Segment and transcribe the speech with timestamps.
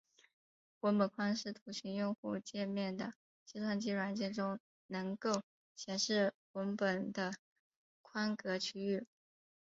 [0.79, 3.13] 文本框是图形用户界面的
[3.45, 5.43] 计算机软件中能够
[5.75, 7.31] 显示文本的
[8.01, 9.05] 框格区域。